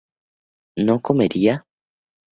[0.87, 1.55] ¿no comería?